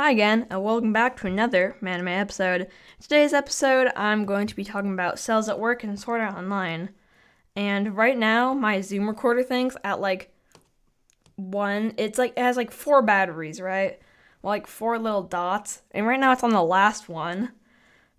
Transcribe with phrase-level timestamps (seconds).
[0.00, 2.68] Hi again, and welcome back to another Manime episode.
[3.02, 6.88] Today's episode, I'm going to be talking about cells at work and Sword Art Online.
[7.54, 10.34] And right now, my Zoom recorder thing's at like
[11.36, 11.92] one.
[11.98, 14.00] It's like it has like four batteries, right?
[14.40, 17.52] Well, like four little dots, and right now it's on the last one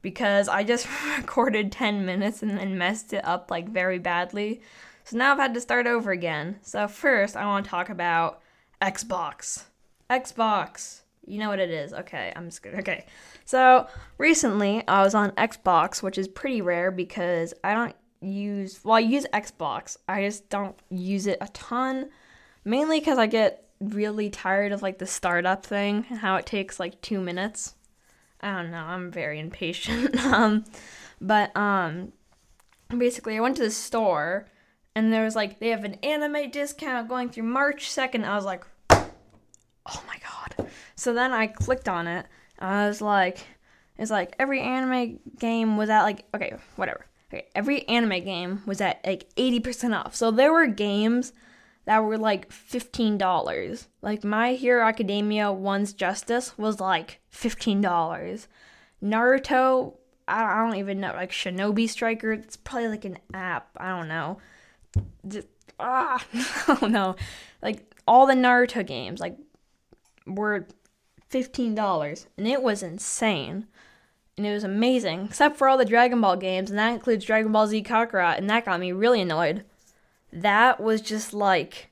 [0.04, 0.88] because I just
[1.18, 4.61] recorded 10 minutes and then messed it up like very badly.
[5.04, 6.59] So now I've had to start over again.
[6.61, 8.39] So first, I want to talk about
[8.79, 9.63] Xbox.
[10.11, 11.01] Xbox.
[11.26, 11.94] You know what it is.
[11.94, 12.78] Okay, I'm just gonna.
[12.80, 13.06] Okay.
[13.45, 13.88] So,
[14.18, 19.00] recently I was on Xbox, which is pretty rare because I don't use well, I
[19.00, 19.98] use Xbox.
[20.08, 22.09] I just don't use it a ton,
[22.66, 26.80] mainly cuz I get really tired of like the startup thing, and how it takes
[26.80, 27.76] like 2 minutes.
[28.42, 30.16] I don't know, I'm very impatient.
[30.26, 30.66] um
[31.20, 32.14] but um
[32.98, 34.48] basically I went to the store
[34.95, 38.26] and there was like they have an anime discount going through March 2nd.
[38.26, 40.30] I was like, "Oh my god."
[41.02, 42.28] So then I clicked on it.
[42.60, 43.40] I was like
[43.98, 47.08] it's like every anime game was at like okay, whatever.
[47.34, 50.14] Okay, every anime game was at like 80% off.
[50.14, 51.34] So there were games
[51.86, 53.88] that were like $15.
[54.03, 58.47] Like My Hero Academia One's Justice was like $15.
[59.03, 59.94] Naruto,
[60.28, 63.70] I don't even know, like Shinobi Striker, it's probably like an app.
[63.78, 64.38] I don't know.
[65.28, 65.47] Just,
[65.80, 66.23] ah,
[66.68, 67.16] I don't know.
[67.64, 69.38] Like all the Naruto games, like
[70.28, 70.68] were
[71.32, 73.68] $15 and it was insane.
[74.38, 77.52] And it was amazing except for all the dragon ball games and that includes dragon
[77.52, 79.64] ball z kakarot and that got me really annoyed.
[80.34, 81.90] That was just like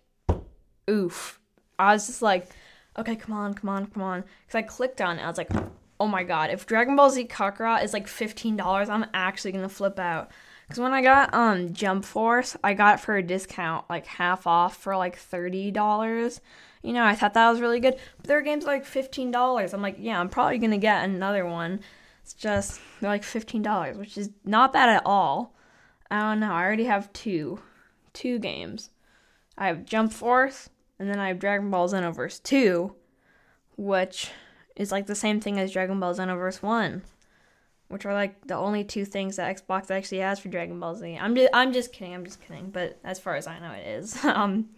[0.90, 1.40] oof.
[1.78, 2.50] I was just like
[2.98, 4.24] okay come on come on come on.
[4.46, 5.52] Because i clicked on it i was like
[6.00, 10.00] oh my god if dragon ball z kakarot is like $15 i'm actually gonna flip
[10.00, 10.32] out
[10.70, 14.48] because when i got um jump force i got it for a discount like half
[14.48, 16.40] off for like $30
[16.82, 17.98] you know, I thought that was really good.
[18.18, 19.74] But their game's like fifteen dollars.
[19.74, 21.82] I'm like, yeah, I'm probably gonna get another one.
[22.24, 25.54] It's just they're like fifteen dollars, which is not bad at all.
[26.10, 26.54] I don't know.
[26.54, 27.60] I already have two,
[28.14, 28.90] two games.
[29.58, 32.96] I have Jump Force, and then I have Dragon Ball Xenoverse two,
[33.78, 34.32] which
[34.76, 37.04] is like the same thing as Dragon Ball Xenoverse one,
[37.90, 41.18] which are like the only two things that Xbox actually has for Dragon Ball Z.
[41.20, 42.14] I'm just, I'm just kidding.
[42.14, 42.70] I'm just kidding.
[42.70, 44.24] But as far as I know, it is.
[44.26, 44.70] um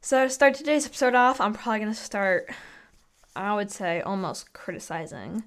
[0.00, 2.50] so to start today's episode off, I'm probably gonna start,
[3.34, 5.44] I would say, almost criticizing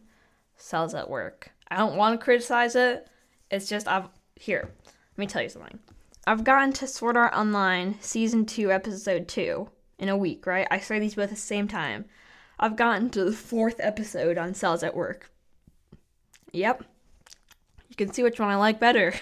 [0.57, 1.51] cells at work.
[1.69, 3.07] I don't want to criticize it.
[3.49, 4.69] It's just I've here.
[4.85, 5.79] Let me tell you something.
[6.27, 10.45] I've gotten to Sword Art Online season two, episode two in a week.
[10.45, 10.67] Right?
[10.69, 12.05] I started these both at the same time.
[12.59, 15.31] I've gotten to the fourth episode on cells at work.
[16.53, 16.83] Yep.
[17.89, 19.13] You can see which one I like better.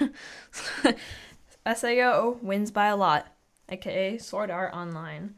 [1.76, 3.28] SAO wins by a lot
[3.70, 5.36] aka Sword Art Online.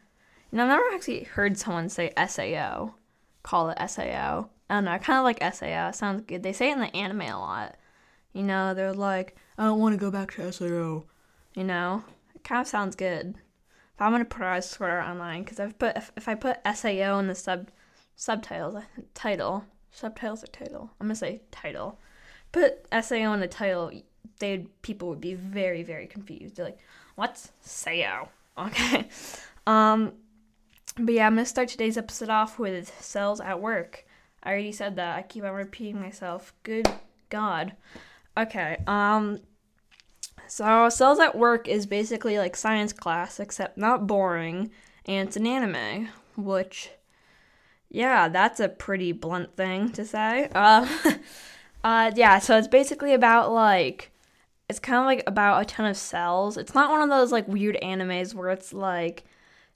[0.51, 2.95] And I've never actually heard someone say SAO,
[3.43, 4.49] call it SAO.
[4.69, 5.89] I don't know, I kind of like SAO.
[5.89, 6.43] It sounds good.
[6.43, 7.75] They say it in the anime a lot.
[8.33, 11.03] You know, they're like, I don't want to go back to SAO.
[11.55, 12.03] You know,
[12.35, 13.35] it kind of sounds good.
[13.95, 16.59] If I'm gonna put as Sword Art Online, because I've put if, if I put
[16.73, 17.69] SAO in the sub
[18.15, 18.83] subtitles uh,
[19.13, 21.99] title subtitles or title, I'm gonna say title.
[22.51, 23.91] Put SAO in the title,
[24.39, 26.55] they people would be very very confused.
[26.55, 26.79] They're like,
[27.15, 28.29] what's SAO?
[28.57, 29.07] Okay.
[29.65, 30.11] Um,
[30.97, 34.05] but yeah, I'm gonna start today's episode off with cells at work.
[34.43, 35.17] I already said that.
[35.17, 36.53] I keep on repeating myself.
[36.63, 36.87] Good
[37.29, 37.73] God.
[38.37, 38.83] Okay.
[38.85, 39.39] Um.
[40.47, 44.71] So cells at work is basically like science class, except not boring,
[45.05, 46.89] and it's an anime, which,
[47.89, 50.49] yeah, that's a pretty blunt thing to say.
[50.53, 50.87] Uh,
[51.83, 52.39] uh, yeah.
[52.39, 54.11] So it's basically about like
[54.69, 56.57] it's kind of like about a ton of cells.
[56.57, 59.25] It's not one of those like weird animes where it's like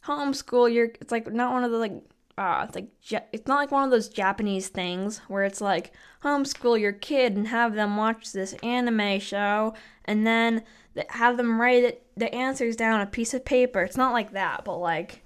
[0.06, 1.94] homeschool your it's like not one of the like
[2.38, 2.90] uh it's like
[3.32, 5.94] it's not like one of those Japanese things where it's like
[6.24, 9.74] homeschool your kid and have them watch this anime show
[10.06, 10.64] and then
[11.10, 13.82] have them write it, the answers down on a piece of paper.
[13.82, 15.23] It's not like that, but like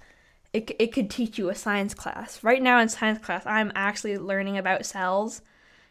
[0.52, 2.42] it it could teach you a science class.
[2.42, 5.42] Right now in science class, I'm actually learning about cells,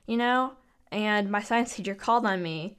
[0.06, 0.54] you know?
[0.92, 2.78] And my science teacher called on me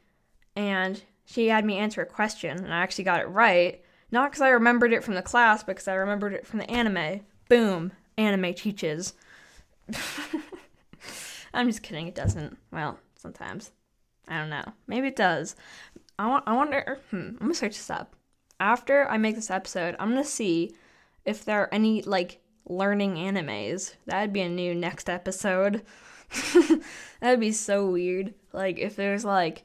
[0.56, 3.82] and she had me answer a question, and I actually got it right.
[4.10, 6.70] Not because I remembered it from the class, but because I remembered it from the
[6.70, 7.20] anime.
[7.50, 9.12] Boom, anime teaches.
[11.54, 12.06] I'm just kidding.
[12.06, 12.56] It doesn't.
[12.72, 13.72] Well, sometimes.
[14.26, 14.64] I don't know.
[14.86, 15.54] Maybe it does.
[16.18, 16.44] I want.
[16.46, 16.98] I wonder.
[17.10, 17.16] Hmm.
[17.16, 18.16] I'm gonna search this up.
[18.58, 20.74] After I make this episode, I'm gonna see
[21.24, 23.94] if there are any like learning animes.
[24.06, 25.82] That'd be a new next episode.
[27.20, 28.34] That'd be so weird.
[28.52, 29.64] Like if there's like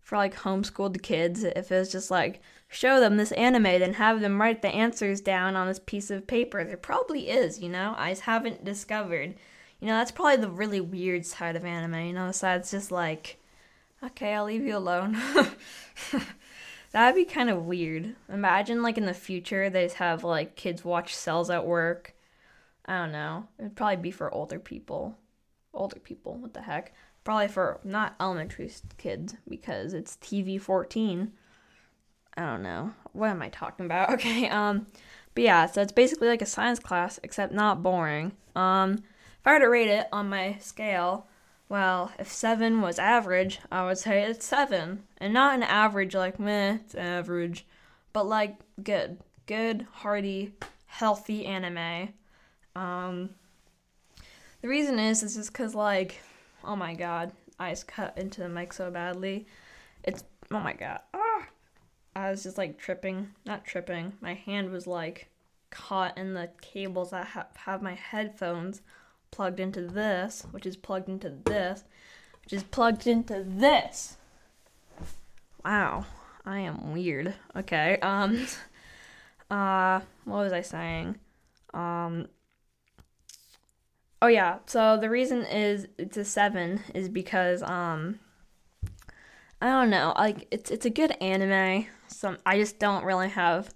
[0.00, 4.20] for like homeschooled kids if it was just like show them this anime then have
[4.20, 6.62] them write the answers down on this piece of paper.
[6.64, 7.94] There probably is, you know.
[7.96, 9.34] I haven't discovered.
[9.80, 12.06] You know, that's probably the really weird side of anime.
[12.06, 13.38] You know, the side that's just like,
[14.02, 15.18] okay, I'll leave you alone.
[16.96, 18.16] That'd be kind of weird.
[18.30, 22.14] Imagine like in the future they have like kids watch Cells at Work.
[22.86, 23.48] I don't know.
[23.58, 25.18] It'd probably be for older people.
[25.74, 26.94] Older people, what the heck?
[27.22, 31.32] Probably for not elementary kids because it's TV 14.
[32.34, 32.94] I don't know.
[33.12, 34.08] What am I talking about?
[34.14, 34.86] Okay, um
[35.34, 38.32] but yeah, so it's basically like a science class except not boring.
[38.54, 38.92] Um
[39.40, 41.26] if I were to rate it on my scale,
[41.68, 45.04] well, if seven was average, I would say it's seven.
[45.18, 47.66] And not an average like meh, it's average,
[48.12, 49.18] but like good.
[49.46, 50.54] Good, hearty,
[50.86, 52.12] healthy anime.
[52.74, 53.30] Um,
[54.60, 56.20] the reason is, is just because, like,
[56.64, 59.46] oh my god, I just cut into the mic so badly.
[60.02, 61.00] It's, oh my god.
[61.14, 61.46] Ah!
[62.16, 63.28] I was just like tripping.
[63.44, 64.14] Not tripping.
[64.20, 65.28] My hand was like
[65.70, 68.80] caught in the cables that ha- have my headphones
[69.36, 71.84] plugged into this, which is plugged into this,
[72.42, 74.16] which is plugged into this.
[75.62, 76.06] Wow,
[76.46, 77.34] I am weird.
[77.54, 78.46] Okay, um,
[79.50, 81.18] uh, what was I saying?
[81.74, 82.28] Um,
[84.22, 88.18] oh yeah, so the reason is it's a seven is because, um,
[89.60, 91.88] I don't know, like, it's, it's a good anime.
[92.08, 93.74] Some, I just don't really have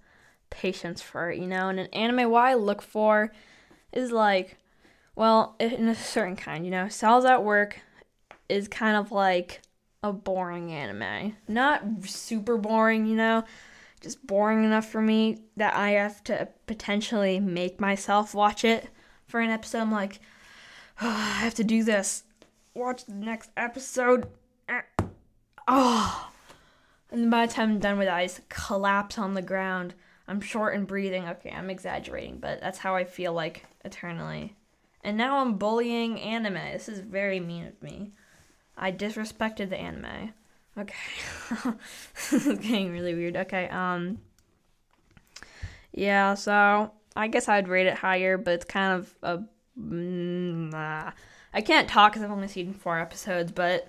[0.48, 3.30] patience for it, you know, and an anime, what I look for
[3.92, 4.56] is like,
[5.20, 7.82] well, in a certain kind, you know, Cells at Work
[8.48, 9.60] is kind of like
[10.02, 11.36] a boring anime.
[11.46, 13.44] Not super boring, you know,
[14.00, 18.88] just boring enough for me that I have to potentially make myself watch it
[19.26, 19.80] for an episode.
[19.80, 20.20] I'm like,
[21.02, 22.22] oh, I have to do this.
[22.72, 24.26] Watch the next episode.
[25.68, 26.30] Oh.
[27.10, 29.92] And by the time I'm done with it, I just collapse on the ground.
[30.26, 31.28] I'm short and breathing.
[31.28, 34.56] Okay, I'm exaggerating, but that's how I feel like eternally.
[35.02, 36.54] And now I'm bullying anime.
[36.54, 38.12] This is very mean of me.
[38.76, 40.32] I disrespected the anime.
[40.78, 40.94] Okay.
[42.14, 43.36] this is getting really weird.
[43.36, 44.18] Okay, um
[45.92, 49.38] Yeah, so I guess I'd rate it higher, but it's kind of a
[49.78, 51.12] mm, nah.
[51.52, 53.88] I can't talk cuz I've only seen 4 episodes, but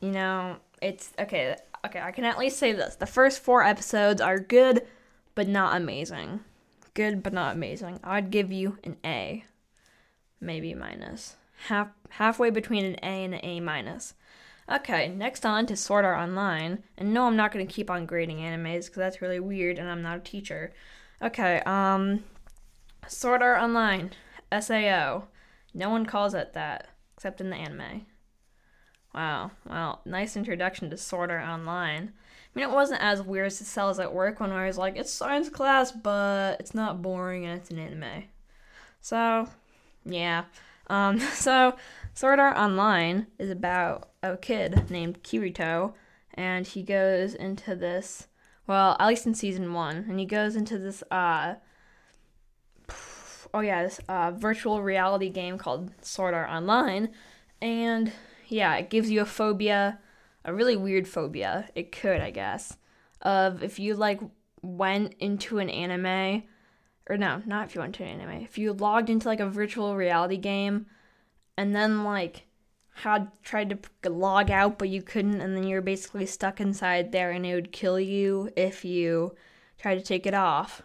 [0.00, 1.56] you know, it's okay.
[1.84, 2.96] Okay, I can at least say this.
[2.96, 4.86] The first 4 episodes are good
[5.34, 6.40] but not amazing.
[6.94, 8.00] Good but not amazing.
[8.02, 9.44] I'd give you an A
[10.40, 11.36] maybe minus.
[11.68, 14.14] Half halfway between an A and an A minus.
[14.70, 16.82] Okay, next on to Sword Art Online.
[16.98, 19.88] And no, I'm not going to keep on grading animes because that's really weird and
[19.88, 20.72] I'm not a teacher.
[21.22, 22.24] Okay, um,
[23.06, 24.10] Sword Art Online,
[24.58, 25.24] SAO.
[25.72, 28.06] No one calls it that except in the anime.
[29.14, 32.12] Wow, well, nice introduction to Sword Art Online.
[32.12, 34.96] I mean, it wasn't as weird as the cells at work when I was like,
[34.96, 38.24] it's science class, but it's not boring and it's an anime.
[39.00, 39.48] So,
[40.06, 40.44] yeah.
[40.88, 41.76] Um, so,
[42.14, 45.94] Sword Art Online is about a kid named Kirito,
[46.34, 48.28] and he goes into this,
[48.66, 51.54] well, at least in season one, and he goes into this, uh,
[53.52, 57.10] oh yeah, this uh, virtual reality game called Sword Art Online,
[57.60, 58.12] and
[58.48, 59.98] yeah, it gives you a phobia,
[60.44, 61.68] a really weird phobia.
[61.74, 62.76] It could, I guess,
[63.22, 64.20] of if you like
[64.62, 66.44] went into an anime
[67.08, 68.42] or no, not if you went to an anime.
[68.42, 70.86] If you logged into like a virtual reality game
[71.56, 72.46] and then like
[72.94, 77.30] had tried to log out but you couldn't and then you're basically stuck inside there
[77.30, 79.34] and it would kill you if you
[79.78, 80.82] tried to take it off.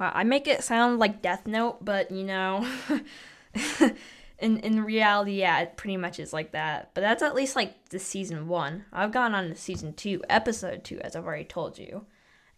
[0.00, 2.66] Wow, I make it sound like Death Note, but you know,
[4.38, 6.90] in in reality, yeah, it pretty much is like that.
[6.94, 8.84] But that's at least like the season one.
[8.92, 12.06] I've gone on to season two, episode two, as I've already told you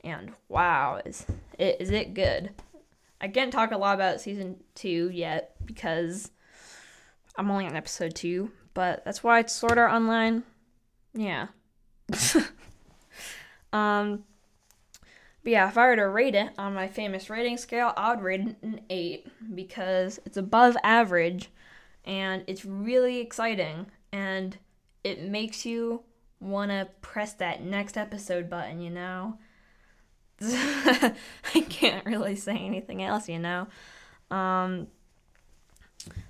[0.05, 1.27] and wow, is
[1.59, 2.51] it is it good?
[3.21, 6.31] I can't talk a lot about season two yet because
[7.37, 10.43] I'm only on episode two, but that's why it's Sword Art Online.
[11.15, 11.49] Yeah.
[13.73, 14.25] um.
[15.43, 18.25] But yeah, if I were to rate it on my famous rating scale, I would
[18.25, 21.51] rate it an 8 because it's above average
[22.07, 24.57] and it's really exciting and
[25.05, 26.03] it makes you
[26.41, 29.37] want to press that next episode button, you know?
[30.43, 33.67] I can't really say anything else, you know.
[34.31, 34.89] Um,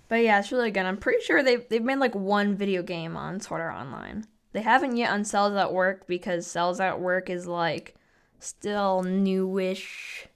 [0.08, 0.84] but yeah, it's really good.
[0.84, 4.26] I'm pretty sure they've they've made like one video game on Sword Art Online.
[4.52, 7.96] They haven't yet on Cells at Work because Cells at Work is like
[8.38, 10.28] still newish,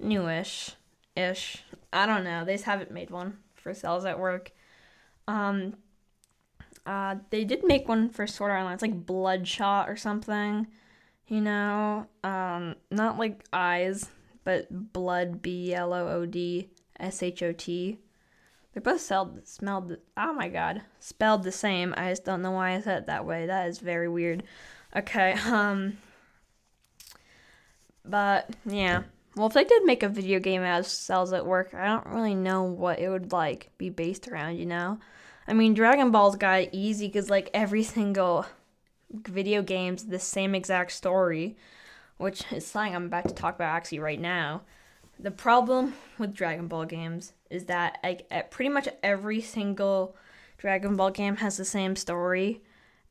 [0.00, 0.72] newish,
[1.14, 1.62] ish.
[1.92, 2.44] I don't know.
[2.44, 4.50] They just haven't made one for Cells at Work.
[5.28, 5.74] Um,
[6.84, 8.74] uh, they did make one for Sword Art Online.
[8.74, 10.66] It's like Bloodshot or something
[11.28, 14.08] you know, um, not like eyes,
[14.44, 17.98] but blood, B L O O D S H O T.
[18.72, 21.94] They're both spelled, smelled, oh my god, spelled the same.
[21.96, 23.46] I just don't know why I said it that way.
[23.46, 24.42] That is very weird.
[24.94, 25.98] Okay, um,
[28.04, 29.04] but yeah.
[29.36, 32.36] Well, if they did make a video game as Cells at Work, I don't really
[32.36, 34.58] know what it would like be based around.
[34.58, 34.98] You know,
[35.48, 38.46] I mean, Dragon Ball's got it easy because like every single
[39.12, 41.56] video game's the same exact story,
[42.16, 44.62] which is something I'm about to talk about actually right now.
[45.18, 50.16] The problem with Dragon Ball games is that like at pretty much every single
[50.58, 52.62] Dragon Ball game has the same story,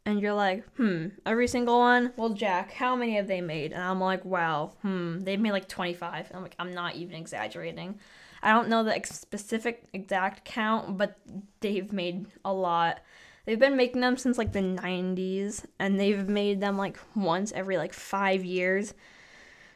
[0.06, 2.12] and you're like, hmm, every single one.
[2.18, 3.72] Well, Jack, how many have they made?
[3.72, 6.28] And I'm like, wow, hmm, they've made like 25.
[6.28, 8.00] And I'm like, I'm not even exaggerating.
[8.42, 11.18] I don't know the specific exact count, but
[11.62, 13.00] they've made a lot.
[13.46, 17.78] They've been making them since like the 90s, and they've made them like once every
[17.78, 18.94] like five years.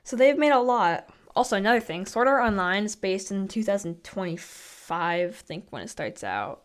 [0.04, 1.10] So they've made a lot.
[1.36, 6.24] Also, another thing, Sword Art Online is based in 2025, I think, when it starts
[6.24, 6.64] out,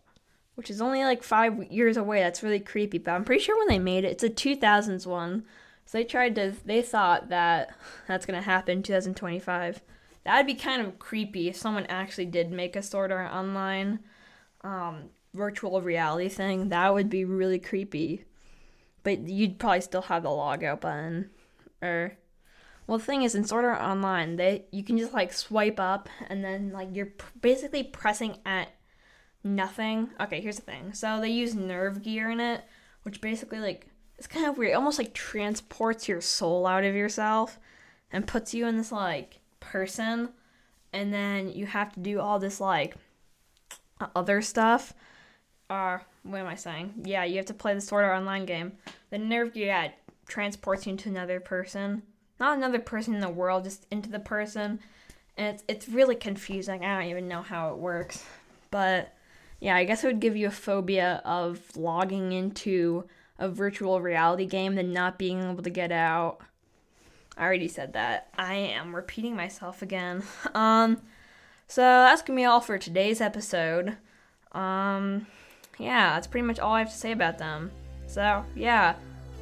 [0.55, 2.21] which is only like five years away.
[2.21, 5.45] That's really creepy, but I'm pretty sure when they made it, it's a 2000s one.
[5.85, 7.75] So they tried to, they thought that
[8.07, 9.83] that's going to happen 2025.
[10.25, 13.99] That'd be kind of creepy if someone actually did make a Sword Art Online
[14.63, 16.69] um, virtual reality thing.
[16.69, 18.25] That would be really creepy.
[19.03, 21.31] But you'd probably still have the logout button.
[21.83, 22.17] Or
[22.87, 26.09] well, the thing is, in Sword Art Online, they you can just like swipe up,
[26.29, 28.69] and then like you're basically pressing at
[29.45, 30.11] nothing.
[30.21, 30.93] Okay, here's the thing.
[30.93, 32.63] So they use nerve gear in it,
[33.03, 33.87] which basically like
[34.19, 34.73] it's kind of weird.
[34.73, 37.59] It almost like transports your soul out of yourself
[38.13, 40.29] and puts you in this like person,
[40.93, 42.95] and then you have to do all this like
[44.15, 44.95] other stuff.
[45.73, 46.95] Uh, what am I saying?
[47.05, 48.73] Yeah, you have to play the Sword Art Online game.
[49.11, 49.91] The nerve gear yeah,
[50.27, 52.03] transports you into another person
[52.43, 54.81] not another person in the world, just into the person.
[55.37, 56.85] And it's it's really confusing.
[56.85, 58.25] I don't even know how it works.
[58.73, 59.15] But
[59.61, 63.05] yeah, I guess it would give you a phobia of logging into
[63.39, 66.41] a virtual reality game and not being able to get out.
[67.37, 68.29] I already said that.
[68.37, 70.25] I am repeating myself again.
[70.55, 71.01] Um
[71.69, 73.97] so that's gonna be all for today's episode.
[74.51, 75.27] Um
[75.79, 77.71] yeah, that's pretty much all I have to say about them.
[78.07, 78.95] So yeah,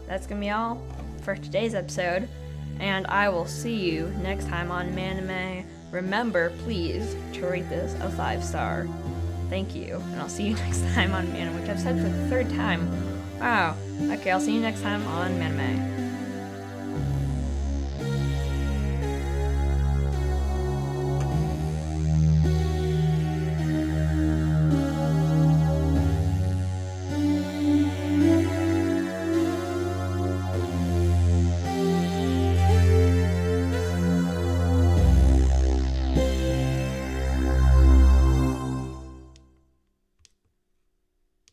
[0.07, 0.83] that's gonna be all
[1.23, 2.29] for today's episode
[2.81, 5.65] and I will see you next time on Manime.
[5.93, 8.89] Remember, please, to rate this a five star.
[9.49, 12.29] Thank you, and I'll see you next time on Manime, which I've said for the
[12.29, 12.89] third time.
[13.39, 13.77] Wow.
[14.03, 15.90] Okay, I'll see you next time on Manime.